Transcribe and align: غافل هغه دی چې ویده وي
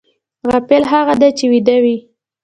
غافل 0.47 0.83
هغه 0.93 1.13
دی 1.21 1.29
چې 1.37 1.45
ویده 1.51 1.77
وي 1.83 1.97